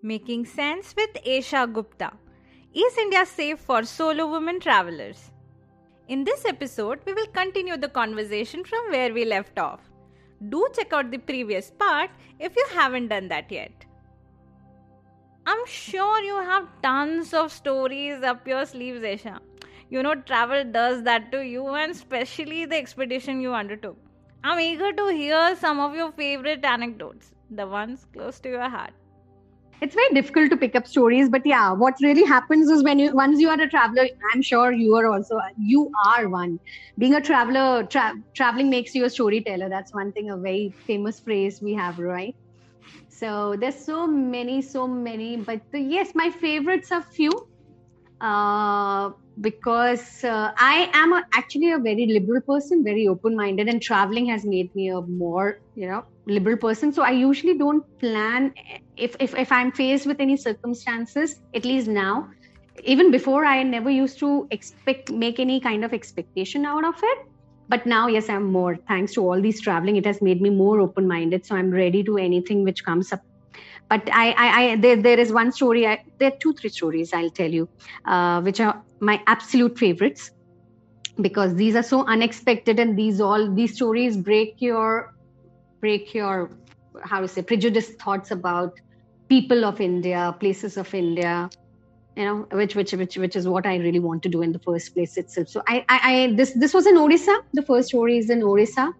[0.00, 2.12] Making Sense with Esha Gupta.
[2.72, 5.32] Is India safe for solo women travelers?
[6.06, 9.80] In this episode, we will continue the conversation from where we left off.
[10.50, 13.72] Do check out the previous part if you haven't done that yet.
[15.46, 19.40] I'm sure you have tons of stories up your sleeves, Esha.
[19.90, 23.96] You know, travel does that to you, and especially the expedition you undertook.
[24.44, 28.92] I'm eager to hear some of your favorite anecdotes, the ones close to your heart
[29.80, 33.14] it's very difficult to pick up stories but yeah what really happens is when you
[33.14, 36.58] once you are a traveler i'm sure you are also you are one.
[36.98, 39.68] Being a traveler tra- traveling makes you a storyteller.
[39.68, 42.34] That's one thing a very famous phrase we have right?
[43.08, 47.32] So there's so many so many but the, yes my favorites are few.
[48.20, 53.80] Uh, because uh, I am a, actually a very liberal person, very open minded, and
[53.80, 56.92] traveling has made me a more, you know, liberal person.
[56.92, 58.52] So I usually don't plan
[58.96, 62.28] if, if, if I'm faced with any circumstances, at least now.
[62.84, 67.18] Even before, I never used to expect, make any kind of expectation out of it.
[67.68, 68.76] But now, yes, I'm more.
[68.88, 71.44] Thanks to all these traveling, it has made me more open minded.
[71.44, 73.20] So I'm ready to anything which comes up
[73.88, 75.86] but I, I, I there, there is one story.
[75.86, 77.68] I, there are two, three stories I'll tell you,
[78.04, 80.30] uh, which are my absolute favorites,
[81.20, 85.14] because these are so unexpected, and these all these stories break your,
[85.80, 86.50] break your,
[87.02, 88.72] how to say, prejudiced thoughts about
[89.28, 91.48] people of India, places of India,
[92.16, 94.58] you know, which which which which is what I really want to do in the
[94.58, 95.48] first place itself.
[95.48, 97.36] So I, I, I this this was in Orissa.
[97.52, 98.90] The first story is in Orissa,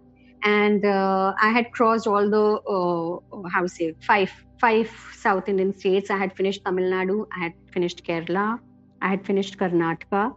[0.43, 2.45] and uh, I had crossed all the
[2.75, 6.11] uh, how to say five five South Indian states.
[6.11, 8.59] I had finished Tamil Nadu, I had finished Kerala,
[9.03, 10.35] I had finished Karnataka,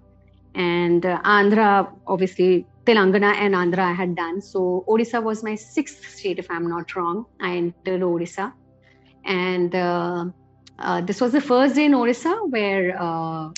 [0.55, 4.41] and uh, Andhra, obviously Telangana and Andhra I had done.
[4.41, 7.25] So Odisha was my sixth state, if I'm not wrong.
[7.39, 8.53] I entered Odisha,
[9.25, 10.25] and uh,
[10.79, 13.49] uh, this was the first day in Odisha where, uh,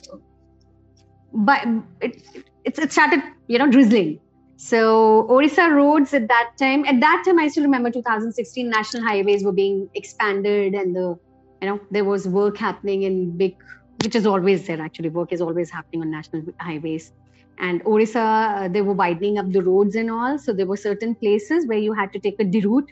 [1.33, 1.65] but
[2.01, 2.21] it,
[2.65, 4.19] it, it started, you know, drizzling.
[4.65, 9.43] So Orissa roads at that time, at that time I still remember 2016 national highways
[9.43, 11.17] were being expanded and the
[11.61, 13.57] you know there was work happening in big
[14.05, 15.09] which is always there actually.
[15.09, 17.11] Work is always happening on national highways.
[17.59, 20.39] And Orissa uh, they were widening up the roads and all.
[20.39, 22.87] So there were certain places where you had to take a deroute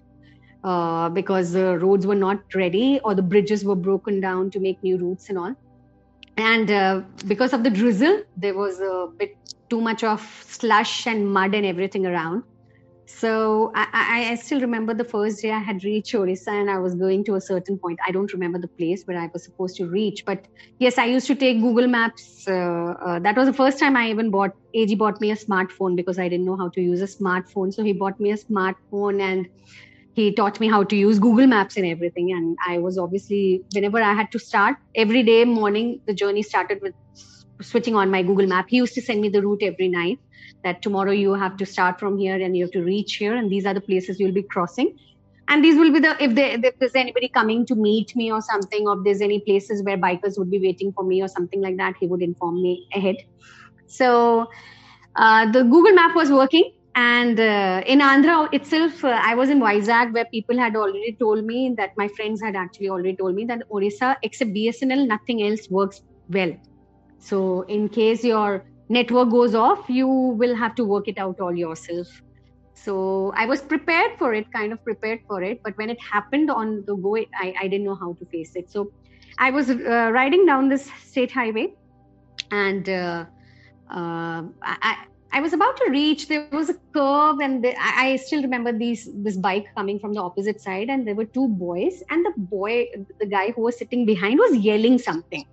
[0.65, 4.83] uh, because the roads were not ready or the bridges were broken down to make
[4.83, 5.55] new routes and all.
[6.35, 9.29] And uh, because of the drizzle there was a bit
[9.71, 10.21] too much of
[10.59, 12.43] slush and mud and everything around.
[13.19, 16.95] So I, I, still remember the first day I had reached Orissa and I was
[16.95, 17.99] going to a certain point.
[18.07, 20.47] I don't remember the place where I was supposed to reach, but
[20.79, 22.47] yes, I used to take Google Maps.
[22.47, 24.51] Uh, uh, that was the first time I even bought.
[24.73, 27.73] AG bought me a smartphone because I didn't know how to use a smartphone.
[27.73, 29.47] So he bought me a smartphone and
[30.13, 32.31] he taught me how to use Google Maps and everything.
[32.31, 36.81] And I was obviously whenever I had to start every day morning, the journey started
[36.81, 36.95] with
[37.61, 38.67] switching on my Google Map.
[38.69, 40.19] He used to send me the route every night
[40.63, 43.49] that tomorrow you have to start from here and you have to reach here, and
[43.51, 44.97] these are the places you'll be crossing.
[45.47, 48.41] And these will be the if, there, if there's anybody coming to meet me or
[48.41, 51.62] something, or if there's any places where bikers would be waiting for me or something
[51.62, 53.18] like that, he would inform me ahead.
[53.88, 54.50] So
[55.15, 56.71] uh, the Google Map was working.
[56.94, 61.45] And uh, in Andhra itself, uh, I was in Vizag where people had already told
[61.45, 65.69] me that my friends had actually already told me that Orissa, except BSNL, nothing else
[65.69, 66.51] works well
[67.21, 71.56] so, in case your network goes off, you will have to work it out all
[71.56, 72.07] yourself.
[72.73, 75.62] So, I was prepared for it, kind of prepared for it.
[75.63, 78.71] But when it happened on the go, I, I didn't know how to face it.
[78.71, 78.91] So,
[79.38, 81.73] I was uh, riding down this state highway
[82.51, 83.25] and uh,
[83.89, 86.27] uh, I, I was about to reach.
[86.27, 90.21] There was a curve, and the, I, still remember these this bike coming from the
[90.21, 92.88] opposite side, and there were two boys, and the boy,
[93.19, 95.45] the guy who was sitting behind, was yelling something.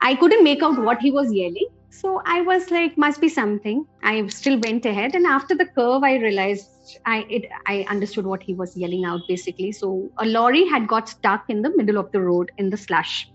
[0.00, 3.84] I couldn't make out what he was yelling, so I was like, must be something.
[4.02, 6.68] I still went ahead, and after the curve, I realized
[7.04, 9.72] I it, I understood what he was yelling out basically.
[9.72, 13.28] So a lorry had got stuck in the middle of the road in the slush.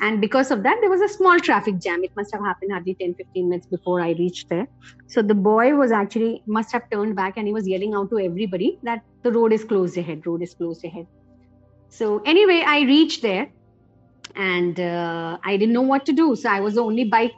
[0.00, 2.04] And because of that there was a small traffic jam.
[2.04, 4.66] It must have happened hardly 10 15 minutes before i reached there.
[5.06, 8.18] So the boy was actually must have turned back and he was yelling out to
[8.18, 11.06] everybody that the road is closed ahead road is closed ahead.
[11.88, 13.48] So anyway i reached there
[14.36, 17.34] and uh, i didn't know what to do so i was the only bike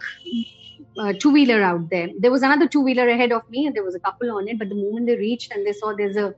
[0.98, 3.84] uh, two wheeler out there there was another two wheeler ahead of me and there
[3.84, 6.34] was a couple on it but the moment they reached and they saw there's a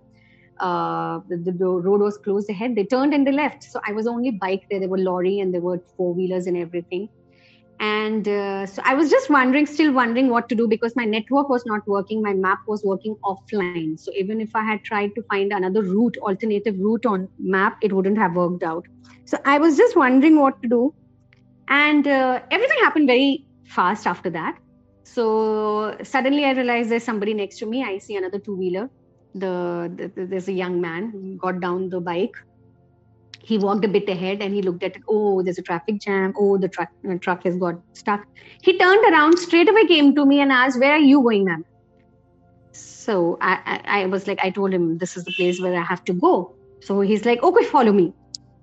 [0.60, 2.76] uh, the, the, road was closed ahead.
[2.76, 3.64] They turned and they left.
[3.64, 4.78] So I was only bike there.
[4.78, 7.08] There were lorry and there were four wheelers and everything.
[7.80, 11.48] And uh, so I was just wondering, still wondering what to do because my network
[11.48, 12.22] was not working.
[12.22, 13.98] My map was working offline.
[13.98, 17.92] So even if I had tried to find another route, alternative route on map, it
[17.92, 18.86] wouldn't have worked out.
[19.24, 20.94] So I was just wondering what to do.
[21.68, 24.58] And uh, everything happened very fast after that.
[25.04, 27.82] So suddenly I realized there's somebody next to me.
[27.82, 28.90] I see another two wheeler
[29.34, 32.34] the, the, there's a young man got down the bike
[33.42, 35.02] he walked a bit ahead and he looked at it.
[35.08, 36.32] Oh there's a traffic jam.
[36.38, 38.24] Oh the truck the truck has got stuck.
[38.62, 41.64] He turned around straight away came to me and asked where are you going ma'am?
[42.72, 45.82] So I, I, I was like i told him this is the place where i
[45.82, 46.56] have to go.
[46.82, 48.12] So he's like okay follow me.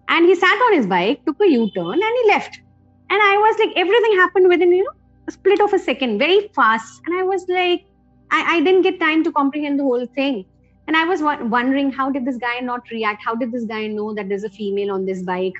[0.10, 2.60] And he sat on his bike took a u-turn and he left.
[3.10, 4.92] And i was like everything happened within you know
[5.28, 7.02] a split of a second very fast.
[7.06, 7.82] And i was like
[8.32, 10.46] I, I didn't get time to comprehend the whole thing
[10.88, 13.24] and i was wondering how did this guy not react?
[13.24, 15.54] How did this guy know that there's a female on this bike?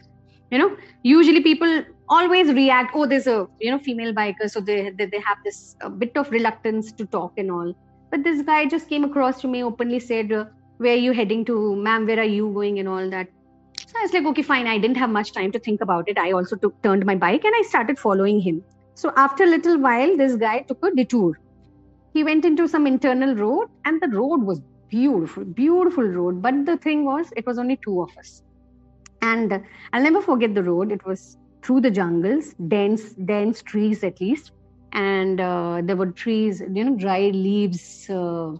[0.52, 4.92] You know usually people always react oh there's a you know female biker so they
[4.92, 7.74] they, they have this bit of reluctance to talk and all.
[8.10, 10.46] But this guy just came across to me openly said uh,
[10.78, 11.76] where are you heading to?
[11.76, 13.28] Ma'am where are you going and all that?
[13.86, 14.68] So i was like okay fine.
[14.68, 16.18] I didn't have much time to think about it.
[16.18, 18.64] I also took turned my bike and i started following him.
[18.94, 21.38] So after a little while this guy took a detour.
[22.14, 26.42] He went into some internal road and the road was beautiful, beautiful road.
[26.42, 28.42] But the thing was, it was only two of us.
[29.22, 29.62] And
[29.94, 30.92] I'll never forget the road.
[30.92, 34.52] It was through the jungles, dense, dense trees at least.
[34.94, 38.52] And uh, there were trees, you know, dry leaves uh,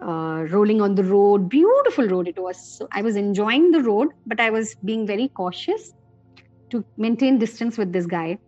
[0.00, 1.48] uh, rolling on the road.
[1.48, 2.58] Beautiful road it was.
[2.76, 5.92] So I was enjoying the road, but I was being very cautious
[6.70, 8.38] to maintain distance with this guy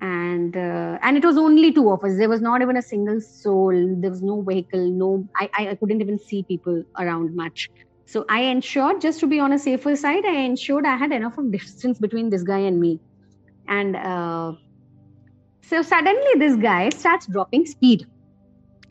[0.00, 2.16] and uh, and it was only two of us.
[2.16, 3.72] There was not even a single soul.
[3.98, 7.68] There was no vehicle no I, I couldn't even see people around much.
[8.06, 11.38] So i ensured just to be on a safer side i ensured i had enough
[11.38, 13.00] of distance between this guy and me.
[13.68, 14.52] And uh,
[15.62, 18.06] so suddenly this guy starts dropping speed.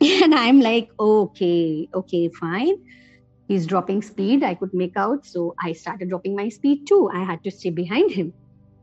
[0.00, 2.74] And i'm like okay okay fine.
[3.48, 4.42] He's dropping speed.
[4.42, 5.24] I could make out.
[5.24, 7.08] So i started dropping my speed too.
[7.14, 8.34] I had to stay behind him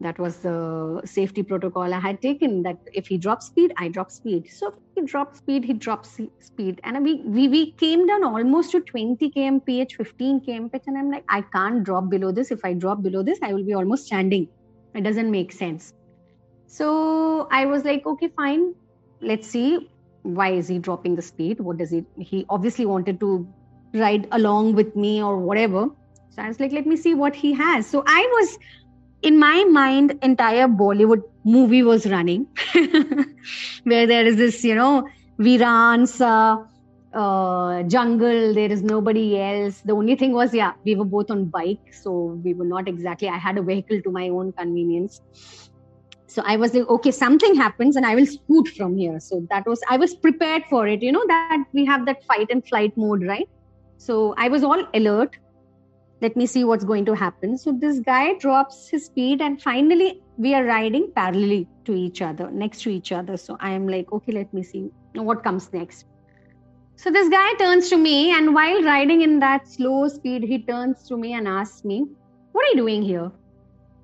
[0.03, 4.11] that was the safety protocol I had taken that if he drops speed, I drop
[4.11, 4.49] speed.
[4.51, 6.81] So if he dropped speed, he drops speed.
[6.83, 10.81] And we, we, we came down almost to 20 kmph, 15 kmph.
[10.87, 12.51] And I'm like, I can't drop below this.
[12.51, 14.47] If I drop below this, I will be almost standing.
[14.93, 15.93] It doesn't make sense.
[16.67, 18.75] So I was like, okay, fine.
[19.21, 19.89] Let's see.
[20.23, 21.59] Why is he dropping the speed?
[21.59, 22.05] What does he?
[22.17, 23.47] He obviously wanted to
[23.93, 25.87] ride along with me or whatever.
[26.29, 27.85] So I was like, let me see what he has.
[27.85, 28.57] So I was
[29.23, 32.47] in my mind entire bollywood movie was running.
[33.83, 35.07] Where there is this you know
[35.41, 36.65] viransa
[37.13, 39.81] uh, jungle there is nobody else.
[39.81, 43.29] The only thing was yeah we were both on bike so we were not exactly
[43.29, 45.19] i had a vehicle to my own convenience.
[46.27, 49.19] So i was like okay something happens and i will scoot from here.
[49.19, 51.01] So that was i was prepared for it.
[51.01, 53.47] You know that we have that fight and flight mode right?
[53.97, 55.37] So i was all alert
[56.21, 57.57] let me see what's going to happen.
[57.57, 62.49] So this guy drops his speed, and finally we are riding parallelly to each other,
[62.51, 63.37] next to each other.
[63.37, 66.05] So I am like, okay, let me see what comes next.
[66.95, 71.03] So this guy turns to me, and while riding in that slow speed, he turns
[71.07, 72.05] to me and asks me,
[72.51, 73.31] What are you doing here?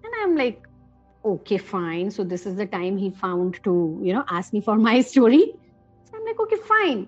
[0.03, 0.67] And I'm like,
[1.23, 2.09] Okay, fine.
[2.09, 5.53] So this is the time he found to, you know, ask me for my story.
[6.05, 7.07] So I'm like, Okay, fine.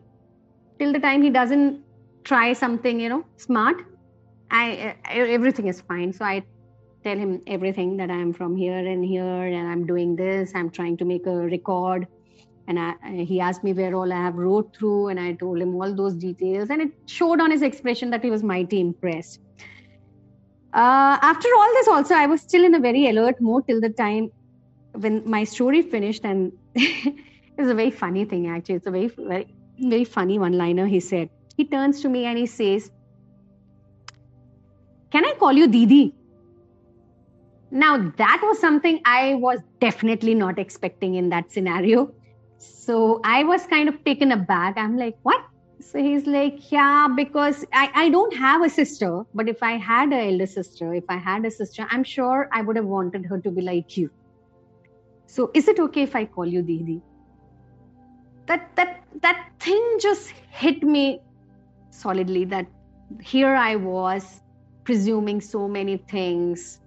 [0.79, 1.83] Till the time he doesn't
[2.23, 3.83] try something, you know, smart,
[4.51, 6.13] I, everything is fine.
[6.13, 6.43] So I
[7.03, 10.51] tell him everything that I'm from here and here, and I'm doing this.
[10.53, 12.07] I'm trying to make a record.
[12.67, 12.93] And I,
[13.23, 16.13] he asked me where all I have wrote through, and I told him all those
[16.13, 19.39] details, and it showed on his expression that he was mighty impressed.
[20.73, 23.89] Uh, after all this, also, I was still in a very alert mode till the
[23.89, 24.29] time
[24.93, 27.15] when my story finished, and it
[27.57, 28.47] was a very funny thing.
[28.47, 29.47] Actually, it's a very, very
[29.81, 31.29] very funny one liner he said.
[31.57, 32.91] He turns to me and he says,
[35.11, 36.13] Can I call you Didi?
[37.71, 42.13] Now, that was something I was definitely not expecting in that scenario.
[42.57, 44.77] So I was kind of taken aback.
[44.77, 45.41] I'm like, What?
[45.79, 50.09] So he's like, Yeah, because I, I don't have a sister, but if I had
[50.09, 53.39] an elder sister, if I had a sister, I'm sure I would have wanted her
[53.39, 54.09] to be like you.
[55.27, 57.01] So is it okay if I call you Didi?
[58.47, 61.19] That that that thing just hit me
[61.89, 62.67] solidly that
[63.21, 64.41] here I was
[64.83, 66.79] presuming so many things,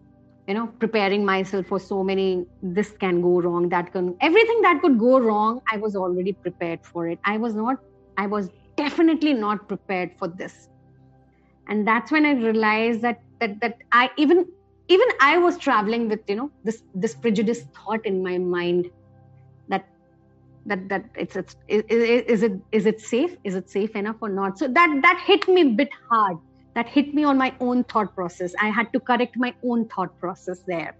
[0.48, 4.80] you know, preparing myself for so many this can go wrong, that can everything that
[4.82, 7.18] could go wrong, I was already prepared for it.
[7.24, 7.76] I was not,
[8.16, 10.68] I was definitely not prepared for this.
[11.68, 14.46] And that's when I realized that that that I even
[14.88, 18.90] even I was traveling with, you know, this this prejudiced thought in my mind
[19.68, 19.86] that
[20.66, 24.28] that that it's, it's is, is it is it safe is it safe enough or
[24.28, 26.36] not so that that hit me a bit hard
[26.74, 28.54] that hit me on my own thought process.
[28.60, 30.96] I had to correct my own thought process there.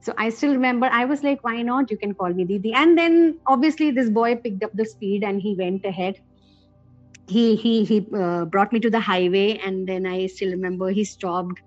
[0.00, 1.90] So i still remember i was like why not?
[1.90, 2.72] You can call me didi.
[2.74, 6.20] And then obviously this boy picked up the speed and he went ahead.
[7.26, 11.04] He he he uh, brought me to the highway and then i still remember he
[11.04, 11.62] stopped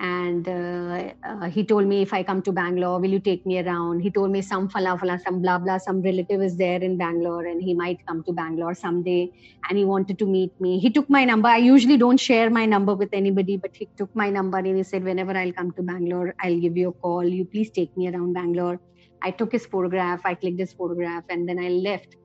[0.00, 3.60] and uh, uh, he told me if i come to bangalore will you take me
[3.60, 4.00] around?
[4.00, 7.44] He told me some fala fala some blah blah some relative is there in bangalore
[7.44, 9.30] and he might come to bangalore someday
[9.68, 10.78] and he wanted to meet me.
[10.78, 11.48] He took my number.
[11.48, 14.82] I usually don't share my number with anybody but he took my number and he
[14.82, 17.22] said whenever i'll come to bangalore i'll give you a call.
[17.22, 18.80] You please take me around bangalore.
[19.20, 22.16] I took his photograph i clicked his photograph and then i left.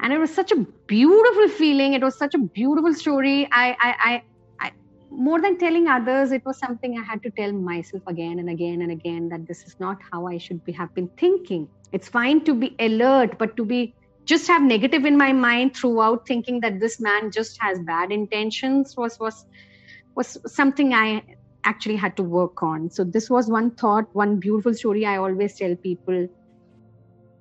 [0.00, 1.92] And it was such a beautiful feeling.
[1.92, 3.46] It was such a beautiful story.
[3.52, 4.22] I i, I
[5.10, 8.82] more than telling others, it was something I had to tell myself again and again
[8.82, 11.68] and again that this is not how I should be have been thinking.
[11.92, 16.26] It's fine to be alert, but to be just have negative in my mind throughout,
[16.26, 19.44] thinking that this man just has bad intentions was was
[20.14, 21.22] was something I
[21.64, 22.90] actually had to work on.
[22.90, 26.28] So this was one thought, one beautiful story I always tell people.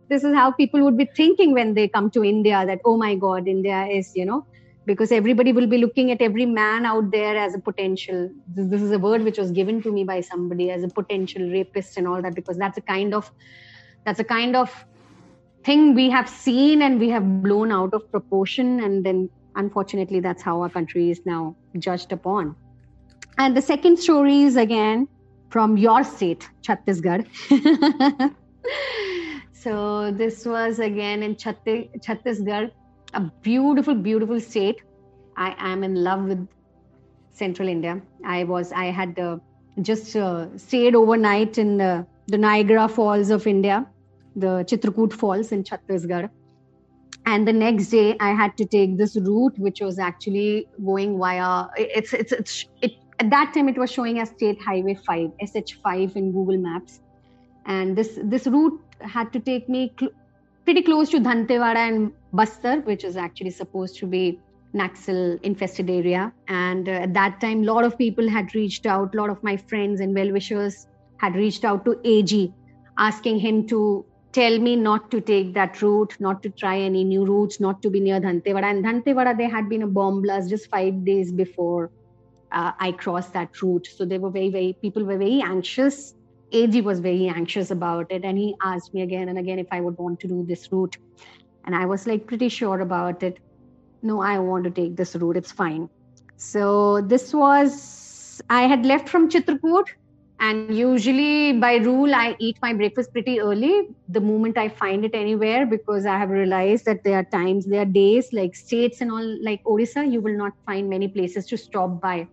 [0.10, 3.16] This is how people would be thinking when they come to India that, oh my
[3.16, 4.46] God, India is, you know,
[4.88, 8.30] because everybody will be looking at every man out there as a potential.
[8.48, 11.50] This, this, is a word which was given to me by somebody as a potential
[11.52, 13.30] rapist and all that because that's a kind of
[14.06, 14.86] that's a kind of
[15.66, 18.80] thing we have seen and we have blown out of proportion.
[18.80, 22.56] And then unfortunately that's how our country is now judged upon.
[23.38, 25.08] And the second story is again
[25.50, 27.26] from your state chhattisgarh.
[29.68, 32.72] So this was again in chhattisgarh
[33.14, 34.76] a beautiful, beautiful state.
[35.38, 36.48] I am in love with
[37.34, 38.02] Central India.
[38.26, 39.38] I was, I had uh,
[39.82, 43.86] just uh, stayed overnight in the, the Niagara Falls of India,
[44.36, 46.30] the Chitrakoot Falls in Chhattisgarh.
[47.26, 51.66] And the next day, I had to take this route, which was actually going via.
[51.76, 56.16] It's it's it's it, at that time it was showing as State Highway 5, SH5
[56.16, 57.02] in Google Maps,
[57.66, 60.14] and this this route had to take me cl-
[60.68, 64.38] pretty close to Dantewada and Bastar, which is actually supposed to be
[64.76, 66.34] Naxal infested area.
[66.50, 69.42] And uh, at that time, a lot of people had reached out, a lot of
[69.42, 70.88] my friends and well wishers
[71.20, 72.54] had reached out to AG,
[72.98, 77.24] asking him to tell me not to take that route, not to try any new
[77.24, 78.66] routes, not to be near Dantewada.
[78.66, 81.92] And Dantewada, there had been a bomb blast just five days before
[82.52, 83.88] uh, I crossed that route.
[83.88, 86.14] So they were very, very, people were very anxious
[86.52, 89.82] AG was very anxious about it and he asked me again and again if I
[89.82, 90.98] would want to do this route.
[91.66, 93.40] And I was like pretty sure about it.
[94.02, 95.36] No, I want to take this route.
[95.36, 95.90] It's fine.
[96.38, 99.88] So this was, I had left from Chitrakoot
[100.40, 105.16] and usually by rule, I eat my breakfast pretty early the moment I find it
[105.16, 109.12] anywhere because I have realized that there are times, there are days like states and
[109.12, 112.28] all like Odisha, you will not find many places to stop by.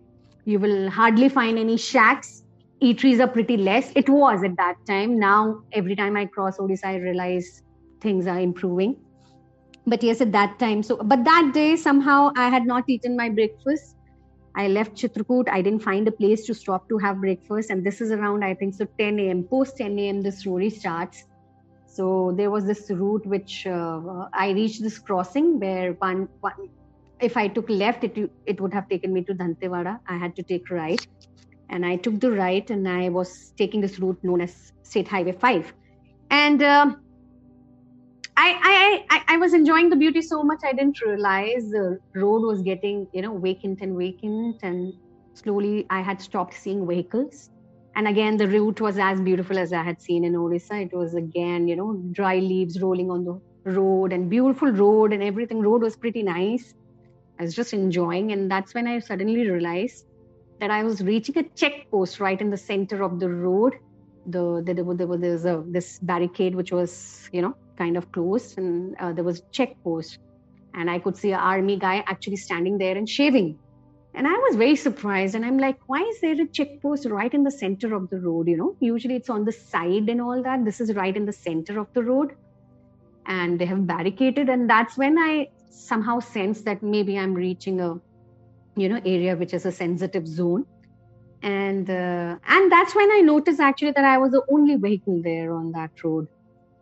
[0.45, 2.43] You will hardly find any shacks
[2.85, 3.91] eateries are pretty less.
[3.95, 5.17] It was at that time.
[5.19, 7.47] Now, every time I cross Odisha, I realize
[8.01, 8.95] things are improving.
[9.87, 10.83] But yes, at that time.
[10.83, 13.95] So, but that day, somehow I had not eaten my breakfast.
[14.55, 15.49] I left Chitrakoot.
[15.49, 17.69] I didn't find a place to stop to have breakfast.
[17.69, 19.47] And this is around, I think, so 10 a.m.
[19.49, 21.23] Post 10 a.m., the story starts.
[21.87, 26.53] So there was this route which uh, I reached this crossing where one, one,
[27.21, 29.99] if I took left, it, it would have taken me to Dantewada.
[30.07, 30.99] I had to take right
[31.69, 35.33] and I took the right and I was taking this route known as State Highway
[35.33, 35.73] 5.
[36.29, 36.93] And uh,
[38.37, 42.41] I, I, I, I was enjoying the beauty so much I didn't realize the road
[42.41, 44.57] was getting, you know, vacant and vacant.
[44.61, 44.93] And
[45.33, 47.49] slowly I had stopped seeing vehicles.
[47.95, 50.75] And again, the route was as beautiful as I had seen in Orissa.
[50.81, 55.23] It was again, you know, dry leaves rolling on the road and beautiful road and
[55.23, 55.61] everything.
[55.61, 56.73] Road was pretty nice.
[57.39, 60.05] I was just enjoying, and that's when I suddenly realized
[60.59, 63.73] that I was reaching a check post right in the center of the road.
[64.27, 68.11] The, the there was, there was a, this barricade which was you know kind of
[68.11, 70.19] closed, and uh, there was a post,
[70.73, 73.59] and I could see an army guy actually standing there and shaving.
[74.13, 77.33] And I was very surprised, and I'm like, why is there a check post right
[77.33, 78.47] in the center of the road?
[78.47, 80.63] You know, usually it's on the side and all that.
[80.63, 82.33] This is right in the center of the road,
[83.25, 84.47] and they have barricaded.
[84.47, 87.99] And that's when I somehow sense that maybe I'm reaching a
[88.75, 90.65] you know area which is a sensitive zone.
[91.41, 95.53] And uh, and that's when i noticed actually that i was the only vehicle there
[95.53, 96.27] on that road.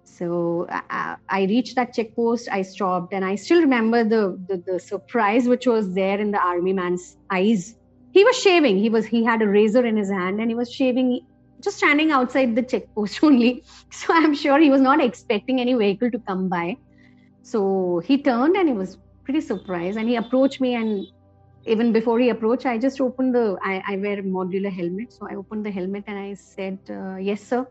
[0.06, 4.64] So I, I reached that check post i stopped and i still remember the, the
[4.66, 7.76] the surprise which was there in the army man's eyes.
[8.12, 8.78] He was shaving.
[8.78, 11.22] He was he had a razor in his hand and he was shaving
[11.64, 13.64] just standing outside the check post only.
[13.92, 16.78] So i'm sure he was not expecting any vehicle to come by.
[17.42, 21.06] So he turned and he was pretty surprised and he approached me and
[21.66, 25.14] even before he approached i just opened the i, I wear a modular helmet.
[25.14, 27.66] So i opened the helmet and i said uh, yes sir.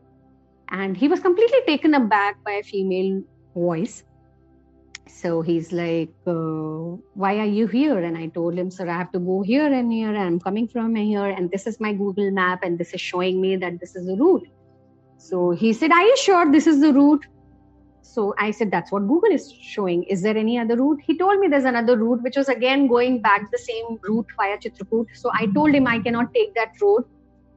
[0.70, 3.22] And he was completely taken aback by a female
[3.54, 4.04] voice.
[5.06, 7.98] So he's like uh, why are you here?
[7.98, 10.16] And i told him sir i have to go here and here.
[10.16, 13.56] I'm coming from here and this is my google map and this is showing me
[13.56, 14.46] that this is the route.
[15.18, 17.26] So he said are you sure this is the route
[18.02, 20.02] so I said, that's what Google is showing.
[20.04, 21.00] Is there any other route?
[21.06, 24.58] He told me there's another route, which was again going back the same route via
[24.58, 25.06] Chitrakoot.
[25.14, 27.04] So I told him I cannot take that road.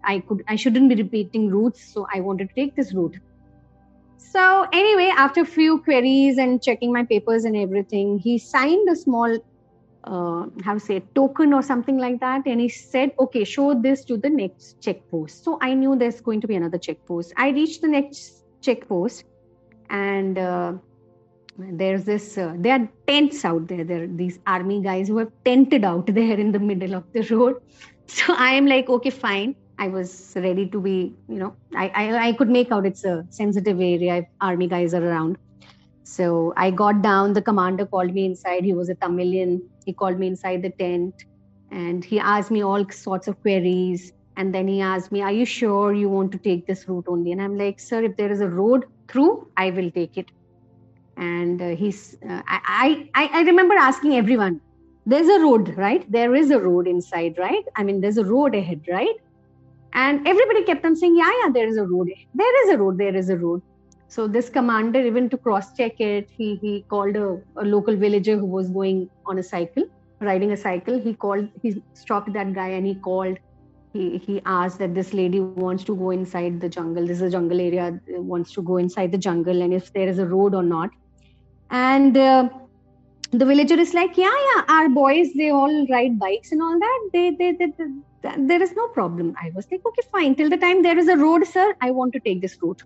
[0.03, 1.91] I could, I shouldn't be repeating routes.
[1.91, 3.17] So I wanted to take this route.
[4.17, 8.95] So anyway, after a few queries and checking my papers and everything, he signed a
[8.95, 9.37] small,
[10.03, 12.43] uh, how say, token or something like that.
[12.45, 15.43] And he said, okay, show this to the next check post.
[15.43, 17.33] So I knew there's going to be another check post.
[17.35, 19.23] I reached the next check post
[19.89, 20.73] and uh,
[21.57, 23.83] there's this uh, there are tents out there.
[23.83, 27.21] There are these army guys who have tented out there in the middle of the
[27.35, 27.57] road.
[28.07, 29.55] So i am like okay fine.
[29.79, 33.25] I was ready to be you know i i, I could make out it's a
[33.29, 35.37] sensitive area army guys are around.
[36.03, 37.33] So i got down.
[37.33, 38.63] The commander called me inside.
[38.63, 39.61] He was a tamilian.
[39.85, 41.25] He called me inside the tent
[41.71, 44.13] and he asked me all sorts of queries.
[44.37, 47.31] And then he asked me are you sure you want to take this route only?
[47.31, 50.31] And i'm like sir if there is a road through i will take it.
[51.17, 54.59] And uh, he's uh, I, I i remember asking everyone
[55.05, 56.09] there's a road right?
[56.11, 57.63] There is a road inside right?
[57.77, 59.15] I mean there's a road ahead right?
[59.93, 62.97] And everybody kept on saying yeah yeah there is a road there is a road
[62.97, 63.61] there is a road.
[64.09, 68.37] So this commander even to cross check it he he called a, a local villager
[68.37, 69.85] who was going on a cycle
[70.21, 70.99] riding a cycle.
[70.99, 73.37] He called he stopped that guy and he called
[73.95, 77.07] he he asked that this lady wants to go inside the jungle.
[77.07, 77.99] This is a jungle area
[78.33, 80.89] wants to go inside the jungle and if there is a road or not.
[81.69, 82.49] And uh,
[83.31, 87.09] the villager is like yeah yeah our boys they all ride bikes and all that.
[87.13, 89.33] They, they, they, they there is no problem.
[89.45, 90.35] I was like okay fine.
[90.35, 92.83] Till the time there is a road sir i want to take this route.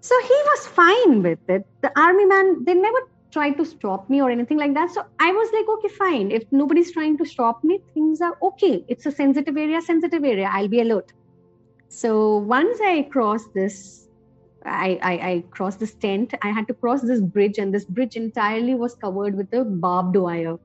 [0.00, 1.66] So he was fine with it.
[1.82, 4.90] The army man they never try to stop me or anything like that.
[4.90, 6.30] So I was like, okay, fine.
[6.30, 8.84] If nobody's trying to stop me, things are okay.
[8.88, 10.48] It's a sensitive area, sensitive area.
[10.52, 11.12] I'll be alert.
[11.88, 14.08] So once I crossed this,
[14.64, 16.34] I, I, I crossed this tent.
[16.42, 20.16] I had to cross this bridge, and this bridge entirely was covered with a barbed
[20.16, 20.58] wire.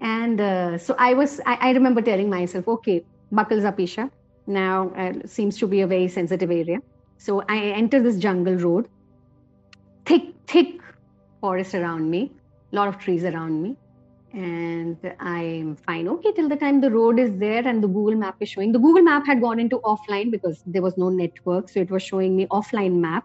[0.00, 4.10] And uh, so I was, I, I, remember telling myself, okay, buckles up, Esha.
[4.46, 6.80] Now uh, seems to be a very sensitive area.
[7.16, 8.88] So I enter this jungle road,
[10.04, 10.80] thick, thick
[11.44, 12.20] forest around me,
[12.72, 13.76] a lot of trees around me.
[14.32, 16.08] And I'm fine.
[16.12, 18.72] Okay, till the time the road is there and the Google map is showing.
[18.72, 21.68] The Google map had gone into offline because there was no network.
[21.68, 23.24] So it was showing me offline map.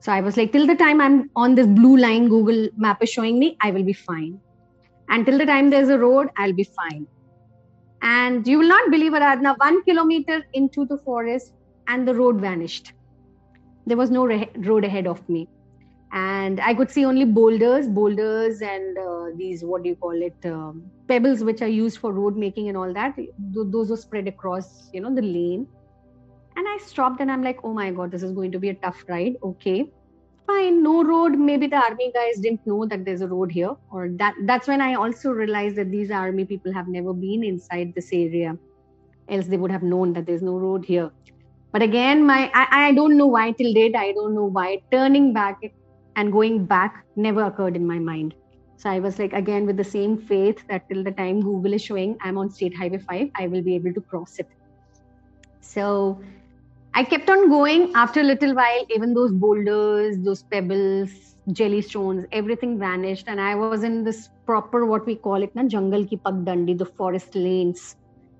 [0.00, 3.10] So I was like, till the time I'm on this blue line, Google map is
[3.10, 4.40] showing me, I will be fine.
[5.08, 7.06] And till the time there's a road, I'll be fine.
[8.02, 11.52] And you will not believe, Aradhna, one kilometer into the forest
[11.86, 12.92] and the road vanished.
[13.86, 15.48] There was no re- road ahead of me
[16.12, 20.46] and i could see only boulders boulders and uh, these what do you call it
[20.46, 23.16] um, pebbles which are used for road making and all that.
[23.38, 25.66] Those were spread across you know the lane.
[26.56, 28.74] And i stopped and i'm like oh my god this is going to be a
[28.74, 29.36] tough ride.
[29.42, 29.90] Okay.
[30.46, 30.82] Fine.
[30.82, 31.38] No road.
[31.38, 33.74] Maybe the army guys didn't know that there's a road here.
[33.90, 37.92] Or that that's when i also realized that these army people have never been inside
[37.94, 38.56] this area.
[39.28, 41.10] Else they would have known that there's no road here.
[41.72, 43.96] But again my i, I don't know why till date.
[43.96, 44.82] I don't know why.
[44.92, 45.70] Turning back
[46.20, 48.34] and going back never occurred in my mind.
[48.76, 51.82] So I was like, again, with the same faith that till the time Google is
[51.82, 54.48] showing I'm on State Highway 5, I will be able to cross it.
[55.60, 56.20] So
[56.94, 57.92] I kept on going.
[57.94, 61.10] After a little while, even those boulders, those pebbles,
[61.52, 63.28] jelly stones, everything vanished.
[63.28, 66.86] And I was in this proper, what we call it, na, jungle ki pagdandi, the
[66.86, 67.96] forest lanes,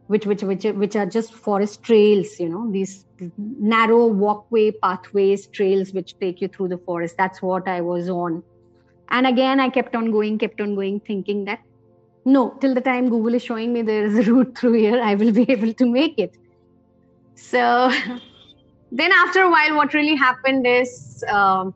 [0.08, 3.04] which, which, which, which are just forest trails, you know, these
[3.36, 7.16] narrow walkway pathways, trails which take you through the forest.
[7.16, 8.42] That's what I was on.
[9.10, 11.60] And again, I kept on going, kept on going, thinking that
[12.24, 15.14] no, till the time Google is showing me there is a route through here, I
[15.14, 16.36] will be able to make it.
[17.34, 17.90] So
[18.92, 21.74] then after a while, what really happened is um,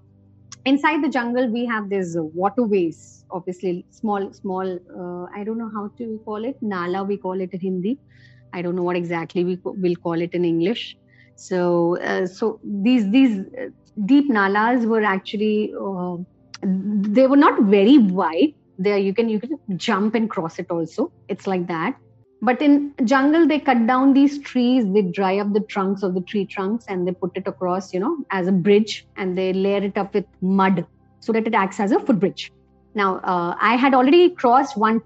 [0.65, 5.91] inside the jungle, we have these waterways, obviously small, small, uh, I don't know how
[5.99, 7.99] to call it, Nala, we call it in Hindi.
[8.53, 10.97] I don't know what exactly we will call it in English.
[11.37, 13.69] So, uh, so these, these uh,
[14.07, 16.17] deep nalas were actually, uh,
[16.63, 18.55] they were not very wide.
[18.79, 21.13] There you can, you can jump and cross it also.
[21.29, 21.97] It's like that
[22.49, 26.21] but in jungle they cut down these trees they dry up the trunks of the
[26.33, 29.83] tree trunks and they put it across you know as a bridge and they layer
[29.91, 30.85] it up with mud
[31.21, 32.51] so that it acts as a footbridge
[32.95, 35.01] now uh, i had already crossed one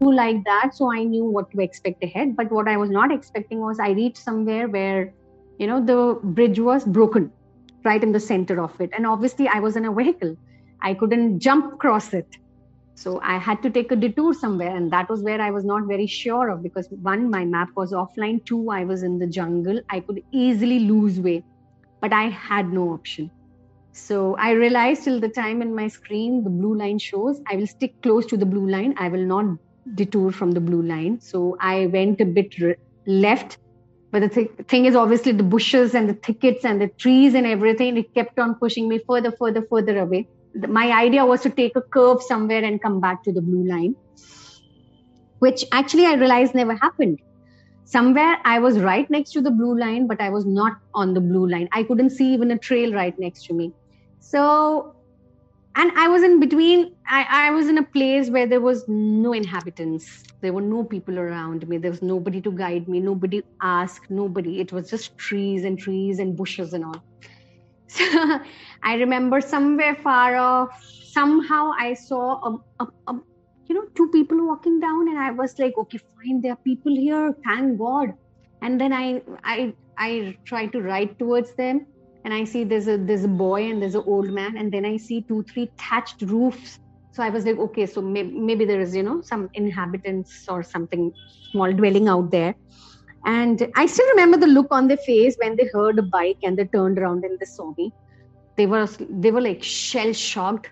[0.00, 2.36] like that so i knew what to expect ahead.
[2.36, 5.12] But what i was not expecting was i reached somewhere where
[5.58, 7.32] you know the bridge was broken
[7.84, 8.90] right in the center of it.
[8.96, 10.36] And obviously i was in a vehicle.
[10.82, 12.26] I couldn't jump across it.
[12.96, 15.86] So I had to take a detour somewhere, and that was where I was not
[15.86, 19.80] very sure of because one, my map was offline, two, I was in the jungle.
[19.90, 21.42] I could easily lose way,
[22.00, 23.30] but I had no option.
[23.92, 27.66] So I realized till the time in my screen the blue line shows, I will
[27.66, 28.94] stick close to the blue line.
[28.98, 29.46] I will not
[29.94, 31.20] detour from the blue line.
[31.20, 32.54] So I went a bit
[33.06, 33.58] left.
[34.12, 37.46] But the th- thing is, obviously, the bushes and the thickets and the trees and
[37.46, 41.76] everything, it kept on pushing me further, further, further away my idea was to take
[41.76, 43.94] a curve somewhere and come back to the blue line,
[45.40, 47.18] which actually I realized never happened.
[47.84, 51.20] Somewhere I was right next to the blue line, but I was not on the
[51.20, 51.68] blue line.
[51.72, 53.72] I couldn't see even a trail right next to me.
[54.20, 54.93] So,
[55.76, 59.32] and I was in between, I, I was in a place where there was no
[59.32, 60.06] inhabitants.
[60.40, 61.78] There were no people around me.
[61.78, 64.60] There was nobody to guide me, nobody asked, nobody.
[64.60, 67.04] It was just trees and trees and bushes and all.
[67.88, 68.04] So
[68.82, 70.70] I remember somewhere far off,
[71.12, 73.12] somehow I saw a, a, a,
[73.68, 76.94] you know two people walking down, and I was like, okay, fine, there are people
[76.96, 78.10] here, thank God.
[78.62, 81.86] And then I I I tried to ride towards them,
[82.24, 84.84] and I see there's a there's a boy and there's an old man, and then
[84.84, 86.78] I see two three thatched roofs.
[87.12, 90.62] So I was like, okay, so maybe, maybe there is you know some inhabitants or
[90.62, 91.12] something
[91.52, 92.54] small dwelling out there
[93.24, 96.58] and I still remember the look on their face when they heard a bike and
[96.58, 97.92] they turned around and they saw me.
[98.56, 100.70] They were they were like shell shocked.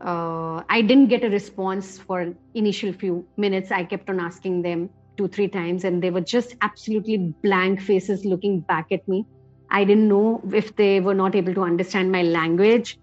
[0.00, 3.70] Uh, I didn't get a response for initial few minutes.
[3.70, 8.24] I kept on asking them two three times, and they were just absolutely blank faces
[8.24, 9.24] looking back at me.
[9.70, 12.96] I didn't know if they were not able to understand my language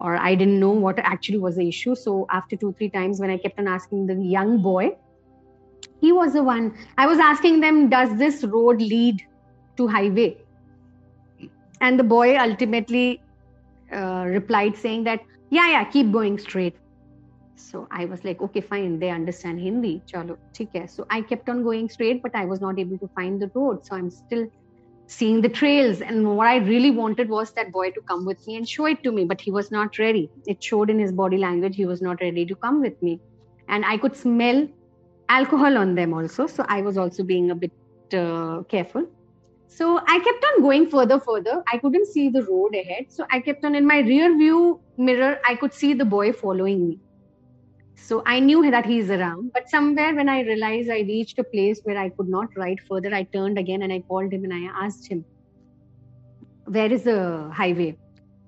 [0.00, 1.94] or I didn't know what actually was the issue.
[1.94, 4.90] So after two three times, when I kept on asking the young boy
[6.00, 9.20] he was the one i was asking them does this road lead
[9.76, 10.36] to highway?
[11.80, 13.22] And the boy ultimately
[13.90, 15.20] uh, replied saying that
[15.50, 16.76] yeah yeah keep going straight.
[17.56, 20.02] So i was like okay fine they understand hindi.
[20.12, 20.36] Chalo
[20.88, 23.84] so i kept on going straight but i was not able to find the road.
[23.84, 24.46] So i'm still
[25.10, 28.56] seeing the trails and what i really wanted was that boy to come with me
[28.56, 31.38] and show it to me but he was not ready it showed in his body
[31.38, 33.20] language he was not ready to come with me
[33.68, 34.66] and i could smell
[35.30, 36.46] alcohol on them also.
[36.46, 37.72] So I was also being a bit
[38.14, 39.06] uh, careful.
[39.68, 41.62] So I kept on going further, further.
[41.72, 43.06] I couldn't see the road ahead.
[43.10, 46.88] So I kept on in my rear view mirror, I could see the boy following
[46.88, 47.00] me.
[48.06, 49.52] So I knew that he's around.
[49.54, 53.14] But somewhere when I realized I reached a place where I could not ride further,
[53.14, 55.24] I turned again and I called him and I asked him,
[56.64, 57.96] Where is the highway?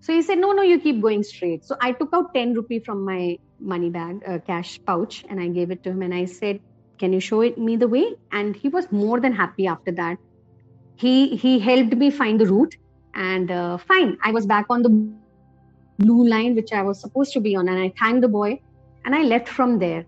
[0.01, 1.65] So he said, No, no, you keep going straight.
[1.65, 5.49] So I took out 10 rupee from my money bag, uh, cash pouch, and I
[5.49, 6.61] gave it to him and I said,
[7.03, 10.19] can you show it, me the way and he was more than happy after that
[10.97, 12.75] he he helped me find the route
[13.15, 14.93] and uh, fine i was back on the
[15.99, 18.51] blue line which i was supposed to be on and i thanked the boy
[19.05, 20.05] and i left from there.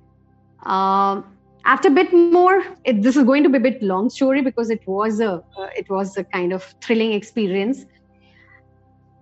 [0.64, 1.22] Uh,
[1.64, 4.70] after a bit more it, this is going to be a bit long story because
[4.70, 7.86] it was a uh, it was a kind of thrilling experience.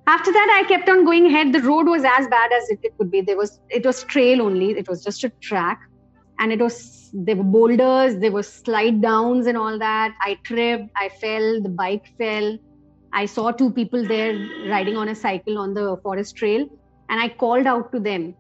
[0.07, 1.53] After that i kept on going ahead.
[1.53, 3.21] The road was as bad as it, it could be.
[3.21, 4.71] There was it was trail only.
[4.71, 5.81] It was just a track.
[6.39, 10.15] And it was there were boulders there were slide downs and all that.
[10.21, 12.59] I tripped i fell the bike fell.
[13.13, 14.35] I saw two people there
[14.69, 16.69] riding on a cycle on the forest trail.
[17.09, 18.35] And i called out to them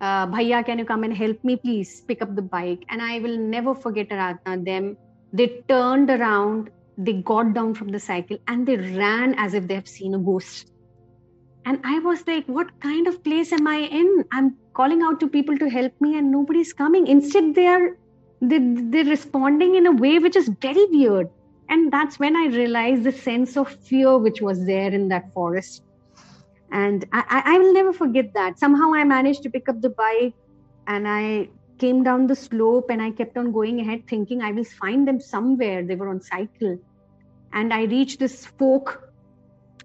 [0.00, 2.02] uh, bhaiya can you come and help me please?
[2.08, 2.84] Pick up the bike.
[2.88, 4.96] And i will never forget Aradhana, them.
[5.32, 9.74] They turned around they got down from the cycle and they ran as if they
[9.74, 10.70] have seen a ghost.
[11.64, 14.24] And i was like what kind of place am i in?
[14.32, 17.06] I'm calling out to people to help me and nobody's coming.
[17.06, 17.96] Instead they are
[18.42, 21.28] they, they're responding in a way which is very weird.
[21.68, 25.82] And that's when i realized the sense of fear which was there in that forest
[26.72, 28.58] and I, I will never forget that.
[28.58, 30.34] Somehow i managed to pick up the bike
[30.86, 34.64] and i came down the slope and i kept on going ahead thinking i will
[34.64, 35.84] find them somewhere.
[35.84, 36.78] They were on cycle.
[37.52, 39.12] And i reached this fork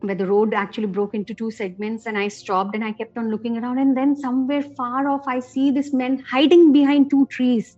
[0.02, 3.32] where the road actually broke into two segments and i stopped and i kept on
[3.32, 3.80] looking around.
[3.80, 7.78] And then somewhere far off i see this man hiding behind two trees.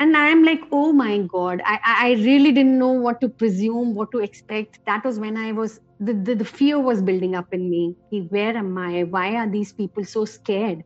[0.00, 1.60] And i'm like oh my god.
[1.66, 4.80] I i really didn't know what to presume what to expect.
[4.86, 7.96] That was when i was the, the, the fear was building up in me.
[8.28, 9.04] Where am i?
[9.04, 10.82] Why are these people so scared?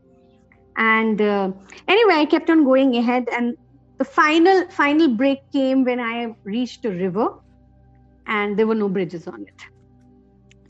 [0.77, 1.53] And uh,
[1.89, 3.57] anyway i kept on going ahead and
[3.99, 7.29] the final final break came when i reached a river
[8.27, 9.63] and there were no bridges on it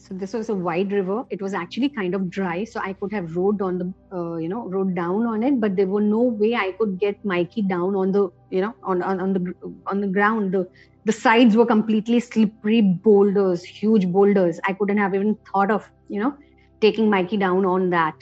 [0.07, 1.25] so this was a wide river.
[1.31, 4.49] It was actually kind of dry, so I could have rode on the, uh, you
[4.49, 5.61] know, rode down on it.
[5.61, 9.03] But there were no way I could get Mikey down on the, you know, on
[9.03, 9.55] on, on the
[9.87, 10.53] on the ground.
[10.53, 10.69] The,
[11.05, 14.61] the sides were completely slippery boulders, huge boulders.
[14.67, 16.35] I couldn't have even thought of, you know,
[16.81, 18.15] taking Mikey down on that.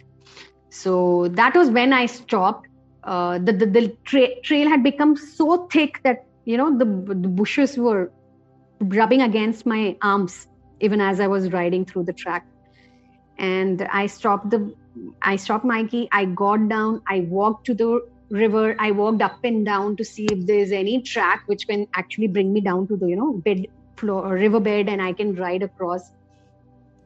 [0.70, 2.66] So that was when I stopped.
[3.02, 7.28] Uh, the the, the tra- trail had become so thick that you know the the
[7.28, 8.10] bushes were
[8.80, 10.46] rubbing against my arms
[10.80, 12.46] even as I was riding through the track.
[13.38, 14.74] And I stopped the
[15.22, 16.08] I stopped Mikey.
[16.12, 17.02] I got down.
[17.08, 18.76] I walked to the river.
[18.78, 22.52] I walked up and down to see if there's any track which can actually bring
[22.52, 26.10] me down to the you know bed floor uh, riverbed and I can ride across.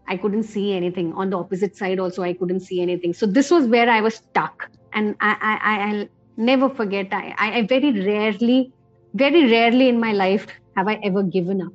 [0.06, 1.98] I couldn't see anything on the opposite side.
[1.98, 3.12] Also, I couldn't see anything.
[3.12, 7.08] So this was where I was stuck, and I I I'll never forget.
[7.12, 8.72] I I very rarely,
[9.14, 11.72] very rarely in my life have I ever given up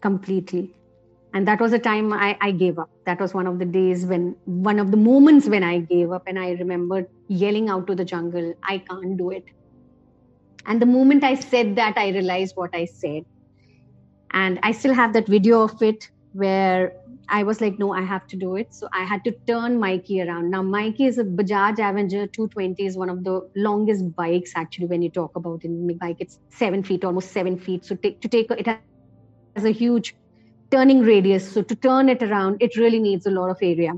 [0.00, 0.74] completely
[1.34, 2.88] and that was a time I, I, gave up.
[3.06, 6.22] That was one of the days when one of the moments when i gave up
[6.28, 9.44] and i remember yelling out to the jungle i can't do it.
[10.66, 13.24] And the moment i said that i realized what i said.
[14.32, 16.92] And i still have that video of it where
[17.28, 18.72] i was like no i have to do it.
[18.72, 20.50] So i had to turn mikey around.
[20.50, 25.02] Now mikey is a bajaj avenger 220 is one of the longest bikes actually when
[25.02, 27.84] you talk about in bike it's seven feet almost seven feet.
[27.84, 28.68] So take, to take it
[29.56, 30.14] has a huge
[30.70, 31.50] turning radius.
[31.50, 33.92] So to turn it around, it really needs a lot of area.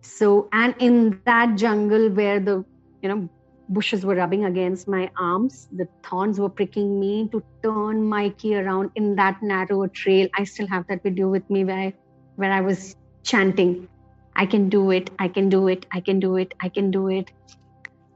[0.00, 2.64] So, and in that jungle where the,
[3.02, 3.28] you know,
[3.68, 8.90] bushes were rubbing against my arms, the thorns were pricking me to turn Mikey around
[8.94, 10.28] in that narrow trail.
[10.36, 11.94] I still have that video with me where I,
[12.36, 13.88] where I was chanting,
[14.36, 17.08] I can do it, I can do it, I can do it, I can do
[17.08, 17.30] it.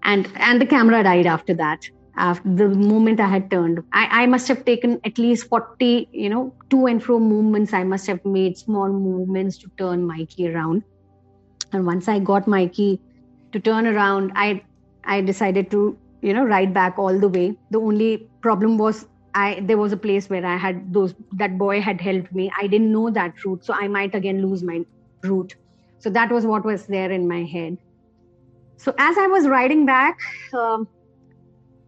[0.03, 1.89] And and the camera died after that
[2.21, 3.83] after the moment I had turned.
[3.93, 7.73] I, I must have taken at least 40, you know, to and fro movements.
[7.73, 10.83] I must have made small movements to turn Mikey around.
[11.73, 13.01] And once I got Mikey
[13.53, 14.63] to turn around, I
[15.05, 17.57] I decided to, you know, ride back all the way.
[17.71, 21.81] The only problem was I there was a place where I had those that boy
[21.81, 22.53] had helped me.
[22.59, 24.81] I didn't know that route, so I might again lose my
[25.23, 25.55] route.
[25.99, 27.79] So that was what was there in my head.
[28.77, 30.19] So as I was riding back,
[30.55, 30.89] um,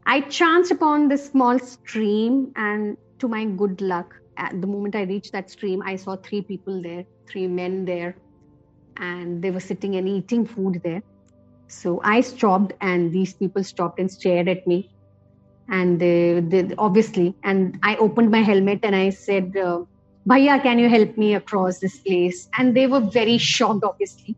[0.05, 5.03] I chanced upon this small stream, and to my good luck, at the moment I
[5.03, 8.17] reached that stream, I saw three people there, three men there,
[8.97, 11.03] and they were sitting and eating food there.
[11.69, 14.91] So I stopped, and these people stopped and stared at me.
[15.69, 19.85] And they, they obviously, and I opened my helmet and I said, uh,
[20.29, 22.49] Bhaiya, can you help me across this place?
[22.59, 24.37] And they were very shocked, obviously.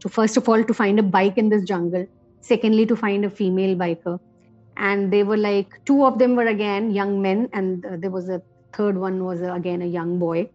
[0.00, 2.06] So, first of all, to find a bike in this jungle.
[2.40, 4.20] Secondly, to find a female biker
[4.78, 8.28] and they were like two of them were again young men and uh, there was
[8.28, 8.40] a
[8.76, 10.48] third one was uh, again a young boy.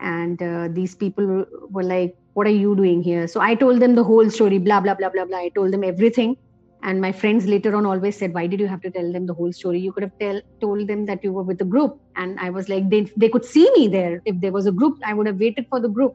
[0.00, 3.26] And uh, these people were like what are you doing here?
[3.28, 5.38] So i told them the whole story blah blah blah blah blah.
[5.38, 6.36] I told them everything.
[6.82, 9.32] And my friends later on always said why did you have to tell them the
[9.32, 9.80] whole story?
[9.80, 11.96] You could have tell, told them that you were with a group.
[12.16, 14.20] And i was like they, they could see me there.
[14.26, 16.14] If there was a group i would have waited for the group.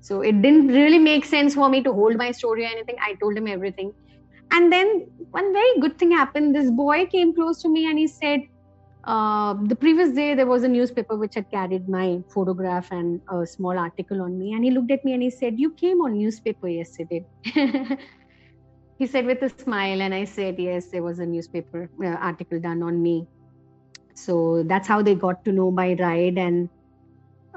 [0.00, 2.96] So it didn't really make sense for me to hold my story or anything.
[3.02, 3.92] I told them everything
[4.50, 6.54] and then one very good thing happened.
[6.54, 8.40] This boy came close to me and he said
[9.04, 13.46] uh, the previous day there was a newspaper which had carried my photograph and a
[13.46, 14.52] small article on me.
[14.52, 17.24] And he looked at me and he said you came on newspaper yesterday.
[18.98, 22.60] He said with a smile and i said yes there was a newspaper uh, article
[22.60, 23.26] done on me.
[24.16, 26.68] So that's how they got to know my ride and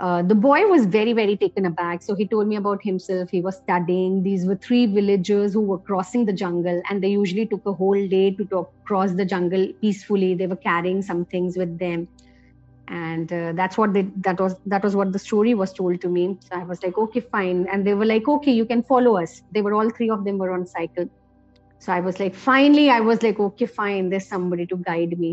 [0.02, 2.02] uh, the boy was very, very taken aback.
[2.02, 3.30] So he told me about himself.
[3.30, 4.24] He was studying.
[4.24, 8.08] These were three villagers who were crossing the jungle, and they usually took a whole
[8.08, 10.34] day to talk, cross the jungle peacefully.
[10.36, 12.10] They were carrying some things with them.
[13.00, 16.10] and uh, that's what they that was that was what the story was told to
[16.16, 19.14] me so i was like okay fine and they were like okay you can follow
[19.22, 21.08] us they were all three of them were on cycle
[21.86, 25.32] so i was like finally i was like okay fine there's somebody to guide me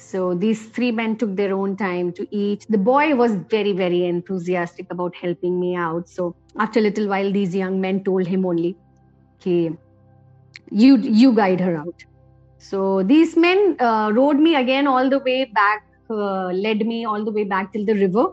[0.00, 2.66] so these three men took their own time to eat.
[2.68, 6.08] The boy was very very enthusiastic about helping me out.
[6.08, 8.76] So after a little while these young men told him only
[9.40, 9.70] okay
[10.70, 12.04] you you guide her out.
[12.58, 17.24] So these men uh, rode me again all the way back uh, led me all
[17.24, 18.26] the way back till the river.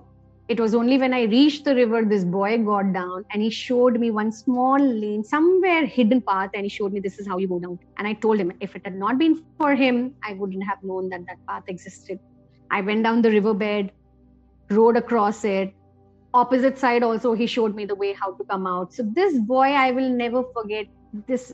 [0.47, 3.99] It was only when I reached the river, this boy got down and he showed
[3.99, 7.49] me one small lane, somewhere hidden path, and he showed me this is how you
[7.49, 7.77] go down.
[7.97, 11.09] And I told him if it had not been for him, I wouldn't have known
[11.09, 12.17] that that path existed.
[12.71, 13.91] I went down the riverbed,
[14.69, 15.73] rode across it.
[16.33, 18.93] Opposite side also, he showed me the way how to come out.
[18.93, 20.85] So this boy, I will never forget
[21.27, 21.53] this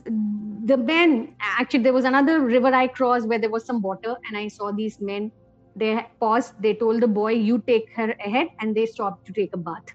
[0.66, 4.36] the men actually there was another river i crossed where there was some water and
[4.36, 5.30] i saw these men
[5.76, 9.54] they paused they told the boy you take her ahead and they stopped to take
[9.54, 9.94] a bath.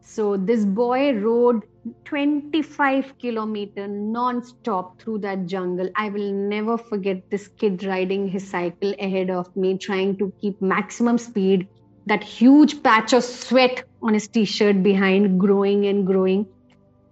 [0.00, 1.62] So this boy rode
[2.04, 5.88] 25 kilometer non-stop through that jungle.
[5.96, 10.60] I will never forget this kid riding his cycle ahead of me trying to keep
[10.60, 11.68] maximum speed.
[12.06, 16.46] That huge patch of sweat on his t-shirt behind growing and growing.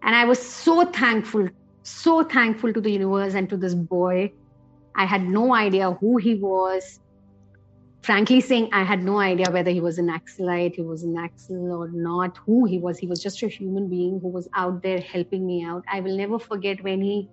[0.03, 1.49] And i was so thankful
[1.83, 4.33] so thankful to the universe and to this boy.
[4.95, 7.01] I had no idea who he was
[8.03, 11.79] frankly saying, I had no idea whether he was an Naxalite, he was an Naxal
[11.79, 12.99] or not, who he was.
[12.99, 15.85] He was just a human being who was out there helping me out.
[15.91, 17.29] I will never forget when he,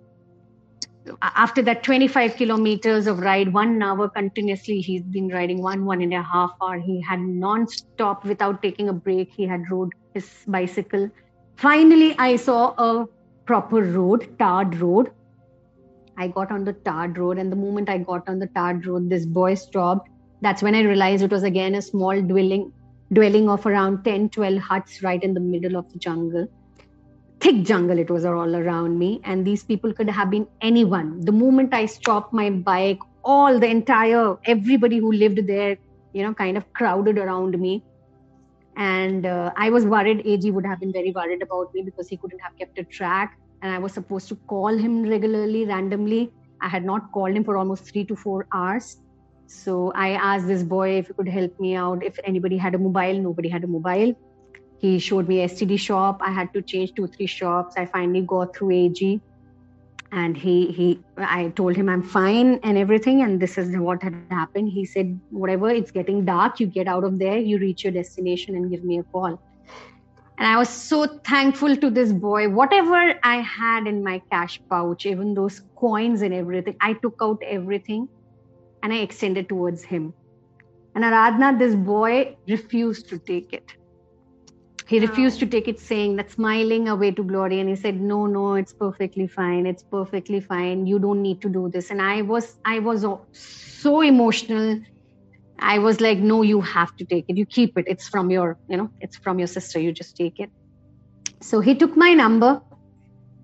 [1.22, 6.12] after that 25 kilometers of ride, one hour continuously, he's been riding one, one and
[6.12, 6.78] a half hour.
[6.78, 9.32] He had non-stop without taking a break.
[9.34, 11.08] He had rode his bicycle.
[11.56, 13.06] Finally, I saw a
[13.46, 15.10] proper road, tarred road.
[16.18, 19.08] I got on the tarred road, and the moment I got on the tarred road,
[19.08, 22.72] this boy stopped that's when I realized it was again a small dwelling
[23.12, 26.46] dwelling of around 10, 12 huts right in the middle of the jungle.
[27.40, 29.20] Thick jungle, it was all around me.
[29.24, 31.20] And these people could have been anyone.
[31.20, 35.78] The moment I stopped my bike, all the entire, everybody who lived there,
[36.12, 37.82] you know, kind of crowded around me.
[38.76, 42.16] And uh, I was worried AG would have been very worried about me because he
[42.16, 43.38] couldn't have kept a track.
[43.62, 46.30] And I was supposed to call him regularly, randomly.
[46.60, 48.98] I had not called him for almost three to four hours
[49.48, 52.04] so I asked this boy if he could help me out.
[52.04, 54.14] If anybody had a mobile, nobody had a mobile.
[54.78, 56.20] He showed me STD shop.
[56.20, 57.74] I had to change two, three shops.
[57.78, 59.20] I finally got through AG,
[60.12, 64.14] and he he I told him I'm fine and everything, and this is what had
[64.30, 64.68] happened.
[64.68, 66.60] He said, whatever, it's getting dark.
[66.60, 69.40] You get out of there, you reach your destination, and give me a call.
[70.36, 72.50] And I was so thankful to this boy.
[72.50, 77.42] Whatever I had in my cash pouch, even those coins and everything, I took out
[77.42, 78.08] everything
[78.82, 80.14] and I extended towards him.
[80.94, 83.72] And Aradhna, this boy refused to take it.
[84.88, 87.60] He refused to take it, saying that smiling away to glory.
[87.60, 89.66] And he said, No, no, it's perfectly fine.
[89.66, 90.86] It's perfectly fine.
[90.86, 91.90] You don't need to do this.
[91.90, 94.80] And I was, I was so emotional.
[95.58, 97.36] I was like, No, you have to take it.
[97.36, 97.84] You keep it.
[97.86, 99.78] It's from your, you know, it's from your sister.
[99.78, 100.50] You just take it.
[101.42, 102.62] So he took my number.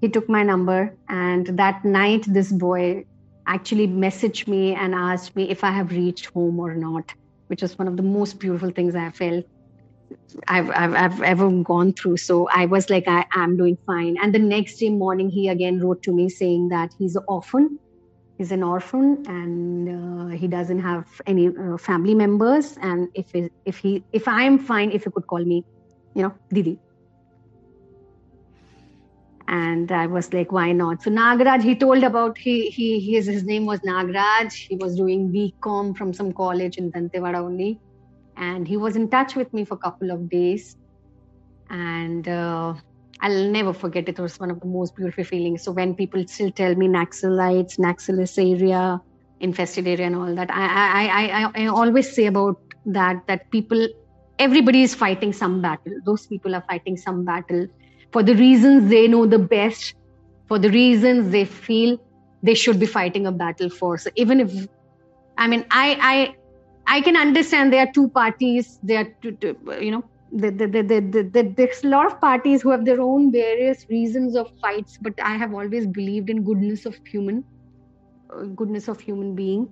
[0.01, 0.97] He took my number.
[1.11, 3.05] And that night, this boy
[3.47, 7.13] actually messaged me and asked me if I have reached home or not,
[7.49, 9.45] which was one of the most beautiful things I felt
[10.49, 12.19] I've, I've, I've ever gone through.
[12.19, 14.17] So I was like, I am doing fine.
[14.23, 17.79] And the next day morning, he again wrote to me saying that he's an orphan.
[18.39, 22.77] He's an orphan and uh, he doesn't have any uh, family members.
[22.83, 25.65] And if he, if he, if I am fine, if he could call me,
[26.15, 26.81] you know, Didi
[29.49, 31.03] and I was like, why not?
[31.03, 34.53] So Nagaraj, he told about he he his his name was Nagaraj.
[34.69, 37.81] He was doing BCom from some college in Dantewada only,
[38.37, 40.77] and he was in touch with me for a couple of days,
[41.69, 42.75] and uh,
[43.21, 44.19] I'll never forget it.
[44.19, 45.63] It was one of the most beautiful feelings.
[45.65, 48.99] So when people still tell me Naxalites, Naxalis area,
[49.41, 50.67] infested area, and all that, I
[51.05, 53.87] I I, I always say about that that people,
[54.39, 55.93] everybody is fighting some battle.
[56.07, 57.67] Those people are fighting some battle
[58.15, 59.95] for the reasons they know the best,
[60.49, 61.99] for the reasons they feel
[62.49, 63.93] they should be fighting a battle for.
[63.99, 64.53] So even if,
[65.37, 68.79] I mean, I I I can understand there are two parties.
[68.83, 70.05] There are two, two you know.
[70.43, 73.87] The, the, the, the, the, there's a lot of parties who have their own various
[73.89, 77.45] reasons of fights, but I have always believed in goodness of human,
[78.31, 79.69] uh, goodness of human being,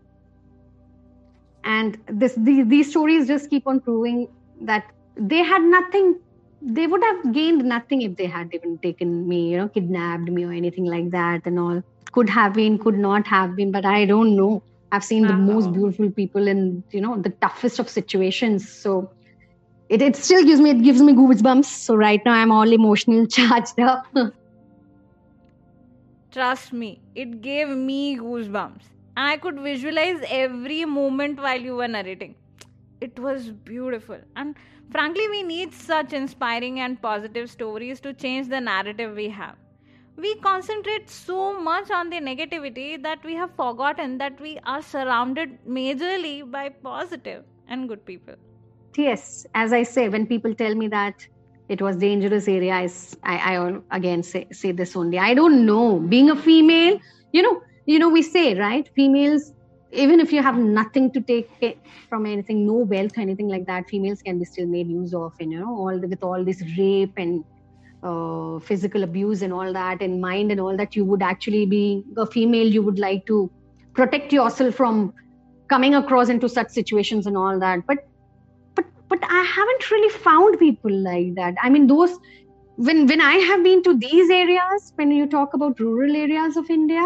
[1.64, 4.28] and this these stories just keep on proving
[4.60, 4.84] that
[5.16, 6.20] they had nothing
[6.64, 10.44] they would have gained nothing if they had even taken me, you know, kidnapped me
[10.44, 11.82] or anything like that and all.
[12.12, 14.62] Could have been, could not have been, but I don't know.
[14.92, 18.70] I've seen the most beautiful people in you know the toughest of situations.
[18.70, 19.10] So
[19.88, 21.64] it, it still gives me it gives me goosebumps.
[21.66, 24.04] So right now I'm all emotional charged up.
[26.30, 28.82] Trust me, it gave me goosebumps.
[29.16, 32.36] I could visualize every moment while you were narrating.
[33.00, 34.18] It was beautiful.
[34.36, 34.56] And
[34.92, 39.56] frankly, we need such inspiring and positive stories to change the narrative we have.
[40.16, 45.58] We concentrate so much on the negativity that we have forgotten that we are surrounded
[45.66, 48.34] majorly by positive and good people.
[48.96, 51.26] Yes as i say when people tell me that
[51.68, 52.88] it was dangerous area I,
[53.24, 55.18] I, I again say, say this only.
[55.18, 55.98] I don't know.
[56.00, 56.98] Being a female
[57.32, 58.88] you know you know we say right?
[58.94, 59.52] Females
[59.92, 61.50] even if you have nothing to take
[62.08, 65.52] from anything no wealth anything like that females can be still made use of and
[65.52, 67.44] you know all the, with all this rape and
[68.02, 72.02] uh, physical abuse and all that and mind and all that you would actually be
[72.16, 73.50] a female you would like to
[73.94, 75.12] protect yourself from
[75.68, 77.86] coming across into such situations and all that.
[77.86, 77.98] But
[78.74, 81.54] but but i haven't really found people like that.
[81.62, 82.18] I mean those
[82.76, 86.70] when when i have been to these areas when you talk about rural areas of
[86.70, 87.02] india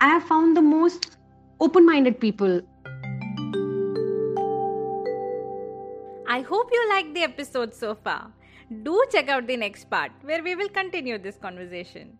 [0.00, 1.18] i have found the most
[1.60, 2.60] open minded people
[6.26, 8.30] i hope you liked the episode so far
[8.82, 12.16] do check out the next part where we will continue this conversation.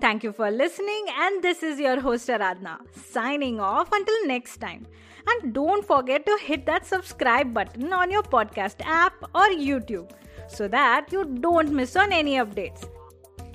[0.00, 4.86] Thank you for listening, and this is your host Aradhna signing off until next time.
[5.28, 10.10] And don't forget to hit that subscribe button on your podcast app or YouTube
[10.48, 12.88] so that you don't miss on any updates.